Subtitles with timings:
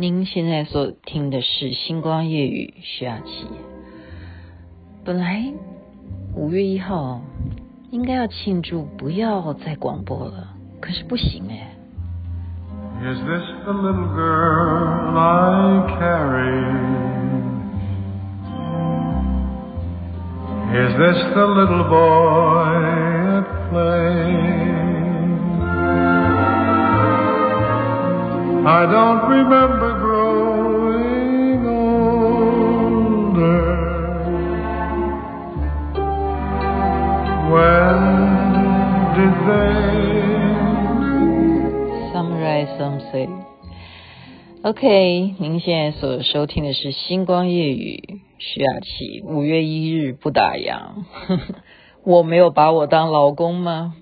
[0.00, 3.48] 您现在所听的是《星光夜语》徐雅琪。
[5.04, 5.52] 本来
[6.36, 7.20] 五月一号
[7.90, 10.50] 应该要庆祝，不要再广播了，
[10.80, 11.74] 可是不行哎。
[13.02, 16.62] Is this the little girl I carry?
[20.78, 22.68] Is this the little boy
[23.34, 24.46] at play?
[28.70, 29.87] I don't remember
[43.10, 43.28] 所以
[44.62, 48.02] ，OK，您现在所收听的是《星光夜语》，
[48.38, 49.22] 徐雅琪。
[49.22, 51.04] 五月一日不打烊，
[52.04, 53.94] 我没有把我当老公吗？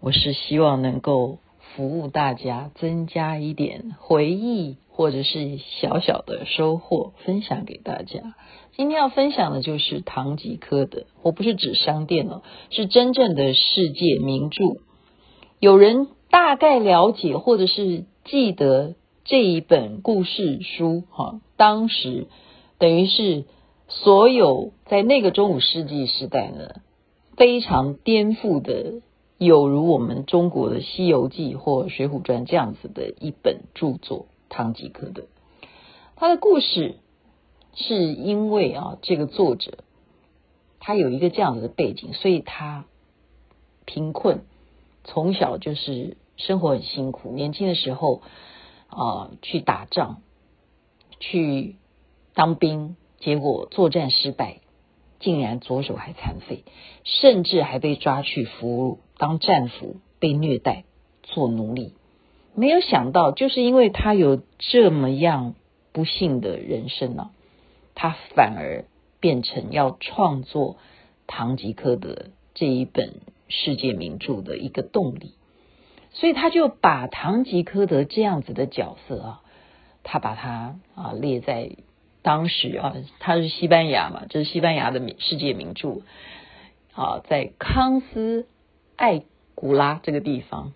[0.00, 1.38] 我是希望能够。
[1.76, 8.34] 服务大家，增加一点回忆，或者是小小的收获，分享给大家。
[8.74, 14.64] 今天要分享的就是唐吉诃德，我不是指商店哦，是真正的世界名著。
[15.60, 22.26] 有人大概了解，或者是记得这一本故事书，哈，当时
[22.76, 23.46] 等于是
[23.88, 26.74] 所有在那个中古世纪时代呢，
[27.38, 29.00] 非常颠覆的。
[29.38, 35.22] 有如我们中国的《西游记》或《水浒传》这样子的一本著作，《唐吉诃德》。
[36.16, 36.96] 他的故事
[37.74, 39.78] 是因为啊，这个作者
[40.80, 42.84] 他有一个这样子的背景，所以他
[43.86, 44.40] 贫困，
[45.04, 47.32] 从小就是生活很辛苦。
[47.32, 48.22] 年轻的时候
[48.88, 50.22] 啊，去打仗，
[51.20, 51.76] 去
[52.34, 54.60] 当兵，结果作战失败，
[55.20, 56.64] 竟然左手还残废，
[57.04, 58.98] 甚至还被抓去俘虏。
[59.18, 60.84] 当战俘被虐待
[61.24, 61.94] 做奴隶，
[62.54, 65.56] 没有想到，就是因为他有这么样
[65.92, 67.30] 不幸的人生呢、
[67.96, 68.84] 他反而
[69.18, 70.74] 变成要创作
[71.26, 72.14] 《唐吉诃德》
[72.54, 73.14] 这一本
[73.48, 75.34] 世界名著的一个动力，
[76.18, 79.40] 所以他就把唐吉诃德这样子的角色啊，
[80.02, 81.70] 他把他啊列在
[82.22, 86.00] 当时啊，他是西班牙嘛，这、是西班牙的世界名著
[86.94, 88.46] 啊，在康斯。
[89.00, 89.22] 艾
[89.54, 90.72] 古拉这个地方，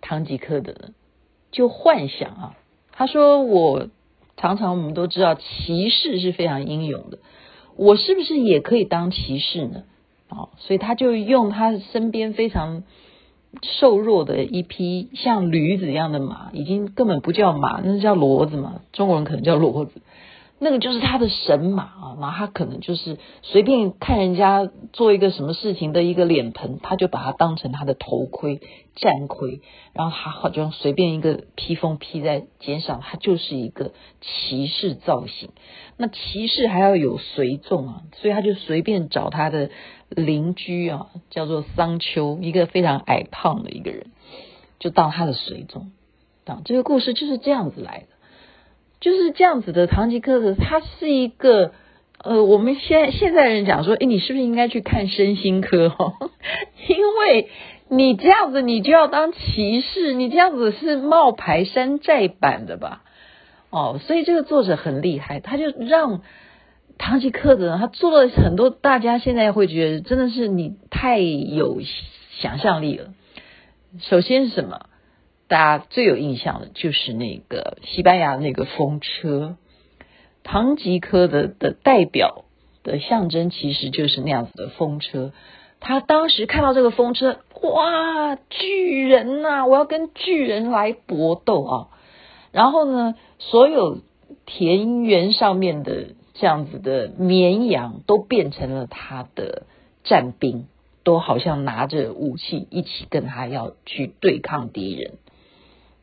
[0.00, 0.92] 唐吉诃德
[1.50, 2.56] 就幻想啊，
[2.92, 3.88] 他说：“我
[4.36, 7.18] 常常我们都知道骑士是非常英勇的，
[7.74, 9.82] 我是不是也可以当骑士呢？”
[10.30, 12.84] 啊，所以他就用他身边非常
[13.60, 20.00] 瘦弱的一匹像驴子一样的马，已经根本不叫马，那叫骡子嘛，中国人可能叫骡子。
[20.64, 28.60] 那个就是他的神马啊，然后他可能就是随便看人家做一个什么事情的一个脸盆，他就把它当成他的头盔、
[28.94, 29.60] 战盔，
[29.92, 33.90] 然后他好像随便一个披风披在肩上，他就是一个
[34.20, 35.50] 骑士造型。
[35.96, 39.68] 那骑士还要有随从啊，所以他就随便找他的
[40.10, 44.12] 邻居啊，叫做桑丘，一个非常矮胖的一个人，
[44.78, 45.90] 就当他的随从。
[46.44, 48.06] 当这个故事就是这样子来的。
[49.02, 51.72] 就是这样子的，唐吉诃德，他是一个
[52.22, 56.14] 呃，我们现现在人讲说，诶，你是不是应该去看身心科哦？
[56.86, 57.48] 因为
[57.88, 63.02] 你这样子，你就要当骑士，你这样子是冒牌山寨版的吧？
[63.70, 66.22] 哦，所以这个作者很厉害，他就让
[66.96, 71.80] 唐吉诃德他做了很多，大家现在会觉得真的是你太有
[72.38, 73.08] 想象力了。
[73.98, 74.86] 首先是什么？
[75.48, 79.56] 大家最有印象的就是那个西班牙那个风车，
[80.42, 82.44] 唐吉诃德的代表
[82.82, 85.32] 的象征其实就是那样子的风车。
[85.78, 91.88] 他当时看到这个风车，哇，巨人呐、我要跟巨人来搏斗啊！
[92.52, 93.98] 然后呢，所有
[94.46, 99.64] 田园上面的这样子的绵羊都变成了他的
[100.04, 100.66] 战兵，
[101.02, 105.14] 都好像拿着武器一起跟他要去对抗敌人。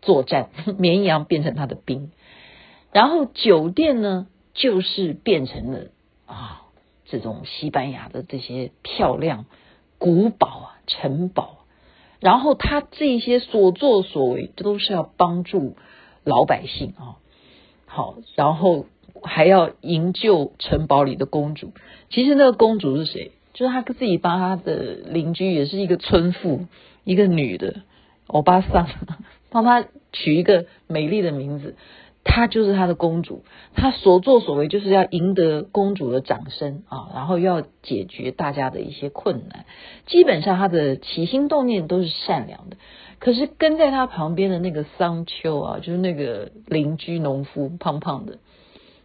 [0.01, 2.11] 作战， 绵羊变成他的兵，
[2.91, 5.87] 然后酒店呢，就是变成了
[6.25, 6.61] 啊，
[7.05, 9.45] 这种西班牙的这些漂亮
[9.97, 11.65] 古堡啊、城堡，
[12.19, 15.75] 然后他这些所作所为都是要帮助
[16.23, 17.17] 老百姓啊，
[17.85, 18.85] 好，然后
[19.23, 21.73] 还要营救城堡里的公主。
[22.09, 23.31] 其实那个公主是谁？
[23.53, 26.67] 就是他自己帮他的邻居，也是一个村妇，
[27.03, 27.81] 一个女的
[28.27, 28.87] 欧巴桑。
[29.49, 31.75] 帮他取一个美丽的名字，
[32.23, 33.43] 她就是他的公主，
[33.75, 39.65] 她所作所为就是要赢得公主的掌声啊，然后要解决大家的一些困难。
[40.05, 42.77] 基本上她的起心动念都是善良的。
[43.19, 48.37] 可是跟在她旁边的那个桑丘啊，就是那个邻居农夫，胖胖的。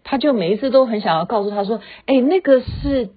[0.05, 3.09] 他就每一次都很想要告诉他说：“哎，那个是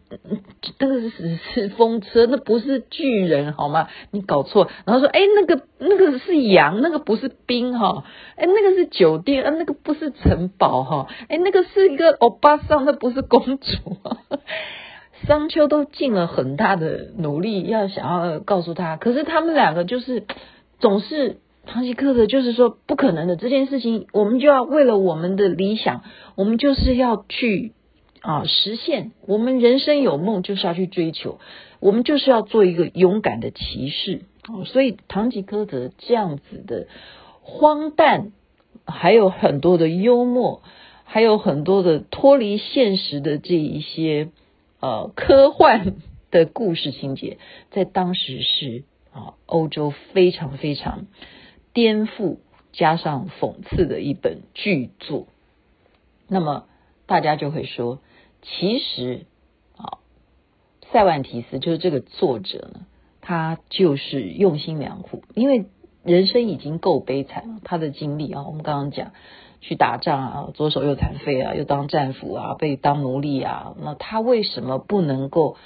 [0.80, 3.89] 那个是是风车，那不是巨人，好吗？
[4.12, 8.06] 你搞错。”然后说：“哎，那个那个是羊，那个不是冰哈。
[8.38, 11.07] 哎，那个是酒店，啊，那个不是城堡哈。
[11.28, 13.98] 哎，那个是一个欧巴桑，那不是公主。”
[15.28, 20.24] 商丘都尽了很大的努力，要想要告诉他，可是他们两个就是
[20.80, 21.38] 总是。
[21.68, 26.04] 唐吉诃德就是说不可能的这件事情，我们就要为了我们的理想，
[26.36, 27.74] 我们就是要去
[28.22, 29.12] 啊实现。
[29.28, 31.40] 我们人生有梦，就是要去追求，
[31.81, 34.22] 我们就是要做一个勇敢的骑士。
[34.66, 36.88] 所以唐吉诃德这样子的
[37.42, 38.31] 荒诞，
[38.86, 40.63] 还有很多的幽默，
[41.04, 44.30] 还有很多的脱离现实的这一些
[44.80, 45.96] 呃科幻
[46.31, 47.38] 的故事情节，
[47.72, 51.08] 在当时是啊欧洲非常非常。
[51.77, 52.38] 颠覆
[52.74, 55.27] 加上讽刺的一本巨作，
[56.27, 56.65] 那么
[57.06, 58.00] 大家就会说，
[58.41, 59.27] 其实
[59.75, 60.00] 啊，
[60.91, 62.88] 塞万提斯就是这个作者呢，
[63.21, 65.65] 他就是用心良苦，因为
[66.01, 69.12] 人生已经够悲惨了，他的经历啊，我们刚刚讲
[69.62, 75.57] 去打仗啊，左手又残废啊，又当战俘啊，被当奴隶啊，那他为什么不能够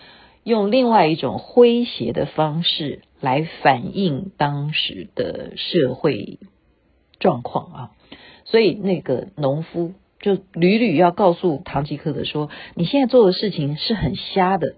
[0.44, 3.00] 用另外一种诙谐的方式？
[3.22, 6.40] 来反映当时的社会
[7.20, 7.92] 状况啊，
[8.46, 14.76] 所以那个农夫就屡屡要告诉唐吉诃德说：“你现在做的事情是很瞎的。”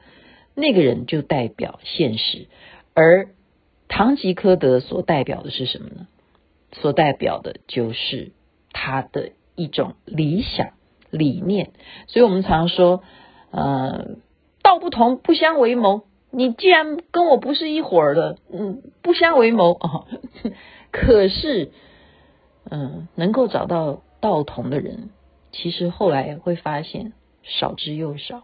[0.56, 2.48] 那个人就代表现实，
[2.94, 3.30] 而
[3.88, 6.08] 唐吉诃德所代表的是什么呢？
[6.74, 8.34] 所代表的就是
[8.72, 10.74] 他的一种理想
[11.10, 11.72] 理念。
[12.08, 13.04] 所以我们常说
[13.52, 14.18] ：“呃，
[14.62, 16.04] 道不同，不相为谋。”
[16.36, 20.06] 你既然跟我不是一伙儿的，嗯，不相为谋啊。
[20.92, 21.70] 可是，
[22.72, 25.12] 嗯，能够找到道同的人，
[25.52, 27.14] 其实后来会发现
[27.44, 28.42] 少之又少。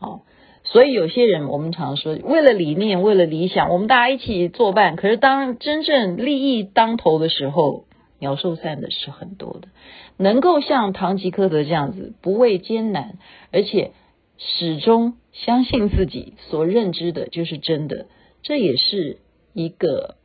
[0.00, 0.22] 哦，
[0.64, 4.96] 所以有些人我们常说，为了理念，为了理想，我们大家一起作伴。
[4.96, 7.84] 可是当真正利益当头的时候，
[8.18, 9.68] 鸟兽散的是很多的。
[10.16, 13.18] 能够像唐吉诃德这样子，不畏艰难，
[13.52, 13.92] 而且。
[14.42, 18.06] 始终相信自己所认知的就是真的，
[18.42, 19.18] 这也是
[19.52, 20.16] 一个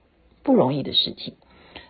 [0.42, 1.34] 不容易的事情。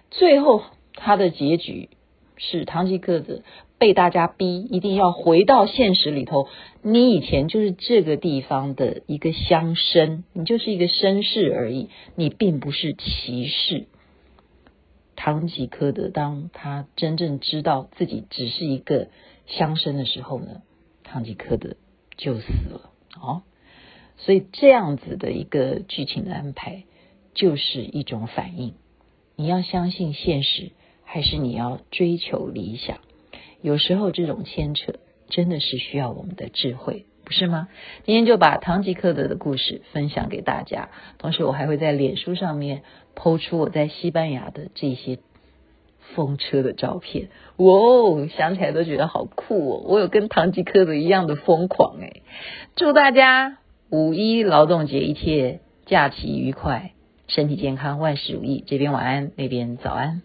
[0.09, 0.63] 最后，
[0.95, 1.89] 他的结局
[2.35, 3.43] 是唐吉诃德
[3.77, 6.47] 被大家逼一定要回到现实里头。
[6.81, 13.85] 你以前就是这个地方的一个乡绅，你就是一个绅士而已，你并不是骑士。
[15.15, 19.09] 唐吉诃德当他真正知道自己只是一个
[19.45, 20.63] 乡绅的时候呢，
[21.03, 21.75] 唐吉诃德。
[22.17, 22.91] 就死了
[23.21, 23.43] 哦，
[24.17, 26.83] 所以这样子的一个剧情的安排，
[27.33, 28.73] 就是一种反应。
[29.35, 30.71] 你要相信现实，
[31.03, 32.99] 还是你要追求理想？
[33.61, 34.95] 有时候这种牵扯
[35.29, 37.67] 真的是需要我们的智慧，不是吗？
[38.05, 42.83] 今天就把唐吉诃德的故事分享给大家，同时我还会在脸书上面
[43.15, 45.19] PO 出我在西班牙的这些。
[46.13, 49.83] 风车的照片，哇哦，想起来都觉得好酷哦！
[49.87, 52.21] 我有跟唐吉诃德一样的疯狂诶。
[52.75, 53.57] 祝大家
[53.89, 56.91] 五一劳动节一切假期愉快，
[57.27, 58.63] 身体健康，万事如意。
[58.67, 60.21] 这边晚安，那边早安。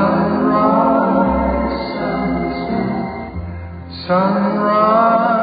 [0.00, 1.76] sunrise,
[4.06, 5.39] sunrise.